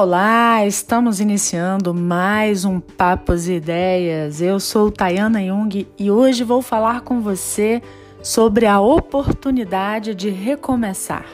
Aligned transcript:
Olá, 0.00 0.64
estamos 0.64 1.18
iniciando 1.18 1.92
mais 1.92 2.64
um 2.64 2.78
Papos 2.78 3.48
e 3.48 3.54
Ideias. 3.54 4.40
Eu 4.40 4.60
sou 4.60 4.92
Tayana 4.92 5.44
Jung 5.44 5.88
e 5.98 6.08
hoje 6.08 6.44
vou 6.44 6.62
falar 6.62 7.00
com 7.00 7.20
você 7.20 7.82
sobre 8.22 8.64
a 8.64 8.80
oportunidade 8.80 10.14
de 10.14 10.30
recomeçar. 10.30 11.26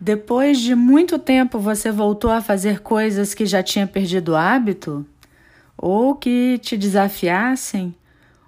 Depois 0.00 0.58
de 0.58 0.74
muito 0.74 1.16
tempo 1.16 1.60
você 1.60 1.92
voltou 1.92 2.32
a 2.32 2.40
fazer 2.40 2.80
coisas 2.80 3.34
que 3.34 3.46
já 3.46 3.62
tinha 3.62 3.86
perdido 3.86 4.32
o 4.32 4.36
hábito? 4.36 5.06
Ou 5.76 6.16
que 6.16 6.58
te 6.58 6.76
desafiassem? 6.76 7.94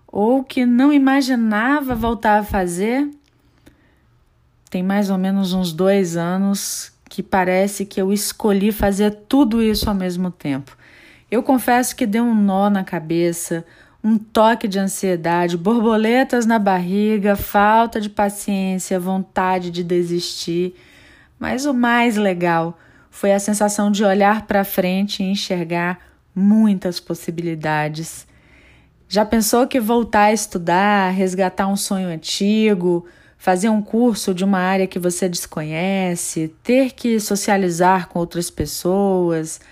Ou 0.09 0.43
que 0.43 0.67
não 0.67 0.93
imaginava 0.93 1.95
voltar 1.95 2.41
a 2.41 2.43
fazer? 2.43 3.09
Tem 4.71 4.85
mais 4.85 5.11
ou 5.11 5.19
menos 5.19 5.53
uns 5.53 5.73
dois 5.73 6.17
anos 6.17 6.93
que 7.09 7.25
parece 7.25 7.85
que 7.85 8.01
eu 8.01 8.13
escolhi 8.13 8.71
fazer 8.71 9.11
tudo 9.29 9.61
isso 9.61 9.89
ao 9.89 9.95
mesmo 9.97 10.31
tempo. 10.31 10.77
Eu 11.29 11.43
confesso 11.43 11.97
que 11.97 12.07
deu 12.07 12.23
um 12.23 12.35
nó 12.35 12.71
na 12.71 12.85
cabeça, 12.85 13.65
um 14.03 14.17
toque 14.17 14.69
de 14.69 14.79
ansiedade, 14.79 15.57
borboletas 15.57 16.47
na 16.47 16.57
barriga, 16.57 17.35
falta 17.35 18.01
de 18.01 18.09
paciência, 18.09 19.01
vontade 19.01 19.73
de 19.73 19.83
desistir. 19.83 20.77
Mas 21.37 21.67
o 21.67 21.75
mais 21.75 22.17
legal 22.17 22.79
foi 23.11 23.33
a 23.33 23.41
sensação 23.41 23.91
de 23.91 24.05
olhar 24.05 24.47
para 24.47 24.63
frente 24.63 25.21
e 25.21 25.27
enxergar 25.27 25.99
muitas 26.33 27.01
possibilidades. 27.01 28.25
Já 29.09 29.25
pensou 29.25 29.67
que 29.67 29.81
voltar 29.81 30.27
a 30.27 30.33
estudar, 30.33 31.11
resgatar 31.11 31.67
um 31.67 31.77
sonho 31.77 32.09
antigo, 32.09 33.05
fazer 33.41 33.71
um 33.71 33.81
curso 33.81 34.35
de 34.35 34.45
uma 34.45 34.59
área 34.59 34.87
que 34.87 34.99
você 34.99 35.27
desconhece, 35.27 36.55
ter 36.63 36.93
que 36.93 37.19
socializar 37.19 38.07
com 38.09 38.19
outras 38.19 38.51
pessoas, 38.51 39.63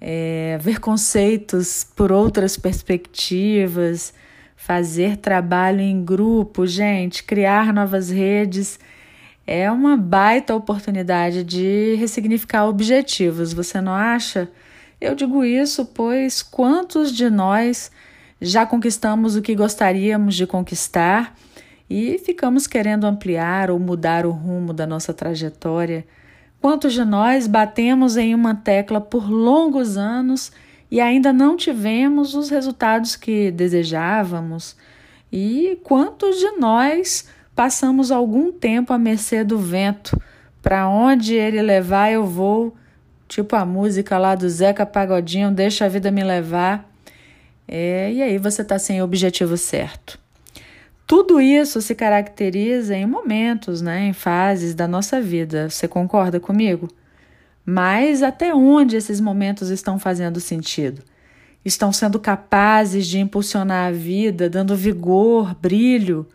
é, 0.00 0.56
ver 0.58 0.80
conceitos 0.80 1.84
por 1.94 2.10
outras 2.10 2.56
perspectivas, 2.56 4.14
fazer 4.56 5.18
trabalho 5.18 5.82
em 5.82 6.02
grupo, 6.02 6.66
gente, 6.66 7.22
criar 7.22 7.74
novas 7.74 8.08
redes. 8.08 8.80
É 9.46 9.70
uma 9.70 9.98
baita 9.98 10.54
oportunidade 10.54 11.44
de 11.44 11.96
ressignificar 11.96 12.66
objetivos, 12.66 13.52
você 13.52 13.82
não 13.82 13.92
acha? 13.92 14.50
Eu 14.98 15.14
digo 15.14 15.44
isso 15.44 15.84
pois 15.84 16.40
quantos 16.40 17.12
de 17.12 17.28
nós 17.28 17.90
já 18.40 18.64
conquistamos 18.64 19.36
o 19.36 19.42
que 19.42 19.54
gostaríamos 19.54 20.34
de 20.34 20.46
conquistar 20.46 21.36
e 21.90 22.16
ficamos 22.18 22.68
querendo 22.68 23.04
ampliar 23.04 23.68
ou 23.68 23.76
mudar 23.76 24.24
o 24.24 24.30
rumo 24.30 24.72
da 24.72 24.86
nossa 24.86 25.12
trajetória. 25.12 26.06
Quantos 26.60 26.92
de 26.92 27.04
nós 27.04 27.48
batemos 27.48 28.16
em 28.16 28.32
uma 28.32 28.54
tecla 28.54 29.00
por 29.00 29.28
longos 29.28 29.96
anos 29.96 30.52
e 30.88 31.00
ainda 31.00 31.32
não 31.32 31.56
tivemos 31.56 32.34
os 32.36 32.48
resultados 32.48 33.16
que 33.16 33.50
desejávamos? 33.50 34.76
E 35.32 35.80
quantos 35.82 36.38
de 36.38 36.52
nós 36.52 37.26
passamos 37.56 38.12
algum 38.12 38.52
tempo 38.52 38.92
à 38.92 38.98
mercê 38.98 39.42
do 39.42 39.58
vento? 39.58 40.16
Para 40.62 40.88
onde 40.88 41.34
ele 41.34 41.60
levar, 41.60 42.12
eu 42.12 42.24
vou. 42.24 42.76
Tipo 43.26 43.56
a 43.56 43.64
música 43.64 44.16
lá 44.16 44.36
do 44.36 44.48
Zeca 44.48 44.86
Pagodinho, 44.86 45.50
deixa 45.50 45.86
a 45.86 45.88
vida 45.88 46.10
me 46.10 46.22
levar. 46.22 46.88
É, 47.66 48.12
e 48.12 48.22
aí 48.22 48.38
você 48.38 48.62
está 48.62 48.78
sem 48.78 49.00
o 49.00 49.04
objetivo 49.04 49.56
certo. 49.56 50.19
Tudo 51.10 51.40
isso 51.40 51.82
se 51.82 51.92
caracteriza 51.92 52.96
em 52.96 53.04
momentos, 53.04 53.82
né, 53.82 54.06
em 54.06 54.12
fases 54.12 54.76
da 54.76 54.86
nossa 54.86 55.20
vida. 55.20 55.68
Você 55.68 55.88
concorda 55.88 56.38
comigo? 56.38 56.86
Mas 57.66 58.22
até 58.22 58.54
onde 58.54 58.94
esses 58.94 59.20
momentos 59.20 59.70
estão 59.70 59.98
fazendo 59.98 60.38
sentido? 60.38 61.02
Estão 61.64 61.92
sendo 61.92 62.20
capazes 62.20 63.08
de 63.08 63.18
impulsionar 63.18 63.88
a 63.88 63.90
vida, 63.90 64.48
dando 64.48 64.76
vigor, 64.76 65.52
brilho? 65.52 66.28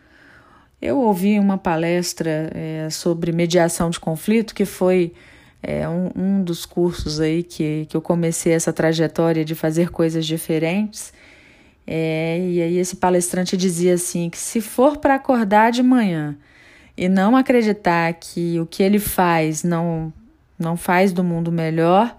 Eu 0.78 0.98
ouvi 0.98 1.38
uma 1.38 1.56
palestra 1.56 2.50
é, 2.54 2.90
sobre 2.90 3.32
mediação 3.32 3.88
de 3.88 3.98
conflito, 3.98 4.54
que 4.54 4.66
foi 4.66 5.14
é, 5.62 5.88
um, 5.88 6.10
um 6.14 6.44
dos 6.44 6.66
cursos 6.66 7.18
aí 7.18 7.42
que, 7.42 7.86
que 7.88 7.96
eu 7.96 8.02
comecei 8.02 8.52
essa 8.52 8.74
trajetória 8.74 9.42
de 9.42 9.54
fazer 9.54 9.88
coisas 9.88 10.26
diferentes. 10.26 11.14
É, 11.86 12.38
e 12.40 12.60
aí 12.60 12.78
esse 12.78 12.96
palestrante 12.96 13.56
dizia 13.56 13.94
assim 13.94 14.28
que 14.28 14.38
se 14.38 14.60
for 14.60 14.96
para 14.96 15.14
acordar 15.14 15.70
de 15.70 15.82
manhã 15.82 16.36
e 16.96 17.08
não 17.08 17.36
acreditar 17.36 18.12
que 18.14 18.58
o 18.58 18.66
que 18.66 18.82
ele 18.82 18.98
faz 18.98 19.62
não 19.62 20.12
não 20.58 20.76
faz 20.76 21.12
do 21.12 21.22
mundo 21.22 21.52
melhor, 21.52 22.16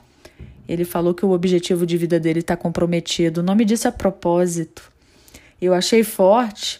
ele 0.69 0.85
falou 0.85 1.13
que 1.13 1.25
o 1.25 1.31
objetivo 1.31 1.87
de 1.87 1.97
vida 1.97 2.19
dele 2.19 2.39
está 2.39 2.55
comprometido. 2.55 3.39
O 3.39 3.43
nome 3.43 3.65
disso 3.65 3.87
é 3.87 3.91
propósito. 3.91 4.91
Eu 5.59 5.73
achei 5.73 6.03
forte, 6.03 6.79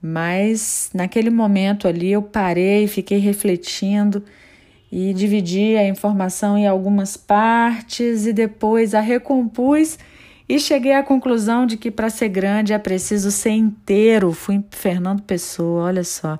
mas 0.00 0.90
naquele 0.94 1.30
momento 1.30 1.88
ali 1.88 2.12
eu 2.12 2.22
parei, 2.22 2.86
fiquei 2.86 3.18
refletindo 3.18 4.22
e 4.92 5.12
dividi 5.12 5.76
a 5.76 5.84
informação 5.84 6.56
em 6.56 6.68
algumas 6.68 7.16
partes 7.16 8.24
e 8.26 8.32
depois 8.32 8.94
a 8.94 9.00
recompus 9.00 9.98
e 10.48 10.58
cheguei 10.58 10.92
à 10.92 11.02
conclusão 11.02 11.66
de 11.66 11.76
que 11.76 11.90
para 11.90 12.10
ser 12.10 12.28
grande 12.28 12.72
é 12.72 12.78
preciso 12.78 13.30
ser 13.30 13.50
inteiro. 13.50 14.32
Fui 14.32 14.62
Fernando 14.70 15.22
Pessoa, 15.22 15.84
olha 15.84 16.04
só. 16.04 16.38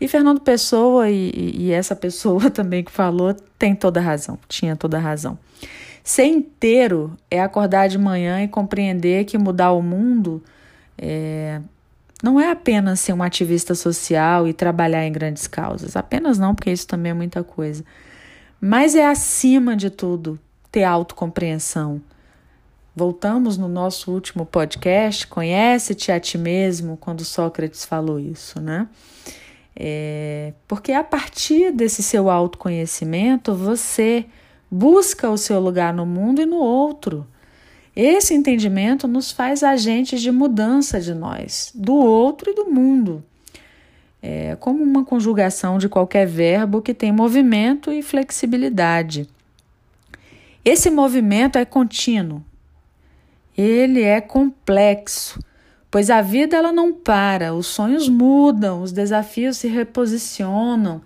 E 0.00 0.08
Fernando 0.08 0.40
Pessoa 0.40 1.10
e, 1.10 1.52
e 1.56 1.72
essa 1.72 1.96
pessoa 1.96 2.48
também 2.50 2.84
que 2.84 2.90
falou 2.90 3.34
tem 3.58 3.74
toda 3.74 4.00
razão, 4.00 4.38
tinha 4.48 4.76
toda 4.76 4.98
razão. 4.98 5.38
Ser 6.02 6.24
inteiro 6.24 7.16
é 7.30 7.40
acordar 7.40 7.88
de 7.88 7.98
manhã 7.98 8.42
e 8.42 8.48
compreender 8.48 9.24
que 9.24 9.36
mudar 9.36 9.72
o 9.72 9.82
mundo 9.82 10.42
é, 10.96 11.60
não 12.22 12.40
é 12.40 12.50
apenas 12.50 13.00
ser 13.00 13.12
um 13.12 13.22
ativista 13.22 13.74
social 13.74 14.48
e 14.48 14.52
trabalhar 14.52 15.06
em 15.06 15.12
grandes 15.12 15.46
causas. 15.46 15.96
Apenas 15.96 16.38
não, 16.38 16.54
porque 16.54 16.70
isso 16.70 16.86
também 16.86 17.10
é 17.10 17.14
muita 17.14 17.42
coisa. 17.42 17.84
Mas 18.60 18.94
é 18.94 19.06
acima 19.06 19.76
de 19.76 19.88
tudo 19.88 20.38
ter 20.70 20.84
autocompreensão 20.84 22.00
Voltamos 22.94 23.56
no 23.56 23.68
nosso 23.68 24.10
último 24.10 24.44
podcast, 24.44 25.26
conhece-te 25.26 26.10
a 26.10 26.18
ti 26.18 26.36
mesmo, 26.36 26.96
quando 26.96 27.24
Sócrates 27.24 27.84
falou 27.84 28.18
isso, 28.18 28.60
né? 28.60 28.88
É, 29.76 30.52
porque 30.66 30.92
a 30.92 31.04
partir 31.04 31.72
desse 31.72 32.02
seu 32.02 32.28
autoconhecimento, 32.28 33.54
você 33.54 34.26
busca 34.70 35.30
o 35.30 35.38
seu 35.38 35.60
lugar 35.60 35.94
no 35.94 36.04
mundo 36.04 36.42
e 36.42 36.46
no 36.46 36.56
outro. 36.56 37.26
Esse 37.94 38.34
entendimento 38.34 39.08
nos 39.08 39.30
faz 39.30 39.62
agentes 39.62 40.20
de 40.20 40.30
mudança 40.30 41.00
de 41.00 41.14
nós, 41.14 41.72
do 41.74 41.94
outro 41.94 42.50
e 42.50 42.54
do 42.54 42.66
mundo. 42.66 43.24
É 44.22 44.56
como 44.56 44.82
uma 44.82 45.04
conjugação 45.04 45.78
de 45.78 45.88
qualquer 45.88 46.26
verbo 46.26 46.82
que 46.82 46.92
tem 46.92 47.10
movimento 47.10 47.90
e 47.90 48.02
flexibilidade. 48.02 49.28
Esse 50.64 50.90
movimento 50.90 51.56
é 51.56 51.64
contínuo, 51.64 52.44
ele 53.60 54.02
é 54.02 54.20
complexo, 54.20 55.38
pois 55.90 56.08
a 56.08 56.22
vida 56.22 56.56
ela 56.56 56.72
não 56.72 56.92
para, 56.92 57.52
os 57.52 57.66
sonhos 57.66 58.08
mudam, 58.08 58.82
os 58.82 58.92
desafios 58.92 59.56
se 59.56 59.68
reposicionam 59.68 61.02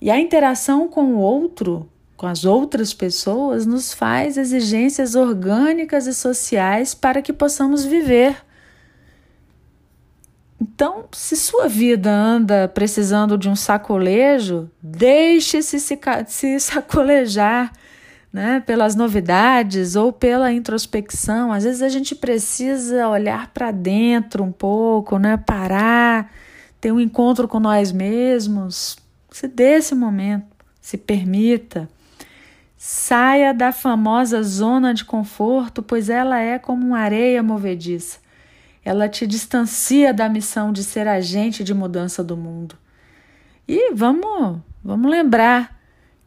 e 0.00 0.10
a 0.10 0.18
interação 0.18 0.88
com 0.88 1.14
o 1.14 1.18
outro, 1.18 1.88
com 2.16 2.26
as 2.26 2.44
outras 2.44 2.92
pessoas, 2.92 3.66
nos 3.66 3.92
faz 3.92 4.36
exigências 4.36 5.14
orgânicas 5.14 6.08
e 6.08 6.14
sociais 6.14 6.92
para 6.92 7.22
que 7.22 7.32
possamos 7.32 7.84
viver. 7.84 8.36
Então, 10.60 11.04
se 11.12 11.36
sua 11.36 11.68
vida 11.68 12.10
anda 12.10 12.66
precisando 12.66 13.38
de 13.38 13.48
um 13.48 13.54
sacolejo, 13.54 14.70
deixe-se 14.82 15.78
se 15.78 16.60
sacolejar 16.60 17.72
né, 18.32 18.62
pelas 18.64 18.94
novidades 18.94 19.94
ou 19.94 20.12
pela 20.12 20.52
introspecção. 20.52 21.52
Às 21.52 21.64
vezes 21.64 21.82
a 21.82 21.88
gente 21.88 22.14
precisa 22.14 23.08
olhar 23.08 23.48
para 23.48 23.70
dentro 23.70 24.42
um 24.42 24.50
pouco, 24.50 25.18
né, 25.18 25.36
parar, 25.36 26.32
ter 26.80 26.90
um 26.90 26.98
encontro 26.98 27.46
com 27.46 27.60
nós 27.60 27.92
mesmos. 27.92 28.96
Se 29.30 29.46
dê 29.46 29.74
esse 29.74 29.94
momento, 29.94 30.46
se 30.80 30.96
permita. 30.96 31.88
Saia 32.76 33.52
da 33.54 33.70
famosa 33.70 34.42
zona 34.42 34.92
de 34.92 35.04
conforto, 35.04 35.82
pois 35.82 36.08
ela 36.08 36.40
é 36.40 36.58
como 36.58 36.84
uma 36.84 36.98
areia 36.98 37.42
movediça. 37.42 38.18
Ela 38.84 39.08
te 39.08 39.26
distancia 39.26 40.12
da 40.12 40.28
missão 40.28 40.72
de 40.72 40.82
ser 40.82 41.06
agente 41.06 41.62
de 41.62 41.72
mudança 41.72 42.24
do 42.24 42.36
mundo. 42.36 42.76
E 43.68 43.94
vamos, 43.94 44.58
vamos 44.82 45.08
lembrar 45.08 45.81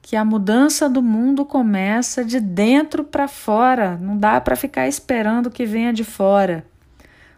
que 0.05 0.15
a 0.15 0.23
mudança 0.23 0.87
do 0.87 1.01
mundo 1.01 1.43
começa 1.43 2.23
de 2.23 2.39
dentro 2.39 3.03
para 3.03 3.27
fora, 3.27 3.97
não 3.97 4.15
dá 4.15 4.39
para 4.39 4.55
ficar 4.55 4.87
esperando 4.87 5.49
que 5.49 5.65
venha 5.65 5.91
de 5.91 6.03
fora. 6.03 6.63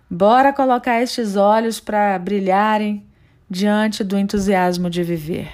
Bora 0.09 0.51
colocar 0.51 1.01
estes 1.01 1.37
olhos 1.37 1.79
para 1.79 2.19
brilharem 2.19 3.05
diante 3.49 4.03
do 4.03 4.19
entusiasmo 4.19 4.89
de 4.89 5.01
viver. 5.01 5.49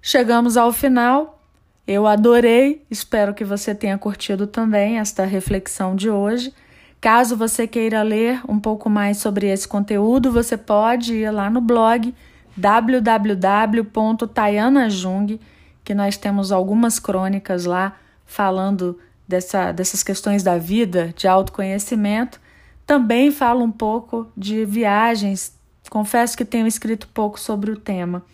chegamos 0.00 0.56
ao 0.56 0.72
final. 0.72 1.42
Eu 1.84 2.06
adorei, 2.06 2.84
espero 2.88 3.34
que 3.34 3.44
você 3.44 3.74
tenha 3.74 3.98
curtido 3.98 4.46
também 4.46 5.00
esta 5.00 5.24
reflexão 5.24 5.96
de 5.96 6.08
hoje. 6.08 6.54
Caso 7.00 7.36
você 7.36 7.66
queira 7.66 8.02
ler 8.02 8.40
um 8.48 8.60
pouco 8.60 8.88
mais 8.88 9.16
sobre 9.18 9.48
esse 9.48 9.66
conteúdo, 9.66 10.30
você 10.30 10.56
pode 10.56 11.12
ir 11.12 11.30
lá 11.32 11.50
no 11.50 11.60
blog 11.60 12.14
www.tayanajung, 12.58 15.38
que 15.84 15.94
nós 15.94 16.16
temos 16.16 16.50
algumas 16.52 16.98
crônicas 16.98 17.64
lá 17.64 17.96
falando 18.26 18.98
dessa, 19.26 19.72
dessas 19.72 20.02
questões 20.02 20.42
da 20.42 20.58
vida, 20.58 21.14
de 21.16 21.28
autoconhecimento. 21.28 22.40
Também 22.86 23.30
falo 23.30 23.64
um 23.64 23.70
pouco 23.70 24.30
de 24.36 24.64
viagens. 24.64 25.56
Confesso 25.88 26.36
que 26.36 26.44
tenho 26.44 26.66
escrito 26.66 27.06
pouco 27.08 27.38
sobre 27.38 27.70
o 27.70 27.76
tema 27.76 28.24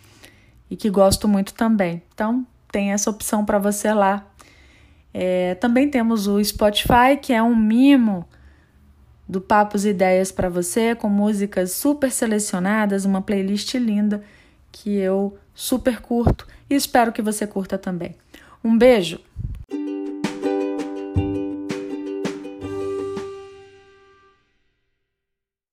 e 0.69 0.75
que 0.75 0.89
gosto 0.89 1.27
muito 1.27 1.53
também. 1.53 2.01
Então, 2.13 2.45
tem 2.71 2.91
essa 2.91 3.09
opção 3.09 3.45
para 3.45 3.59
você 3.59 3.93
lá. 3.93 4.25
É, 5.13 5.55
também 5.55 5.89
temos 5.89 6.27
o 6.27 6.43
Spotify, 6.43 7.15
que 7.21 7.31
é 7.31 7.41
um 7.41 7.55
mimo 7.55 8.27
do 9.27 9.41
Papos 9.41 9.85
e 9.85 9.89
Ideias 9.89 10.31
para 10.31 10.49
você, 10.49 10.95
com 10.95 11.09
músicas 11.09 11.71
super 11.71 12.11
selecionadas, 12.11 13.05
uma 13.05 13.21
playlist 13.21 13.73
linda 13.75 14.23
que 14.71 14.95
eu 14.95 15.37
super 15.53 16.01
curto 16.01 16.47
e 16.69 16.75
espero 16.75 17.11
que 17.11 17.21
você 17.21 17.47
curta 17.47 17.77
também. 17.77 18.15
Um 18.63 18.77
beijo! 18.77 19.19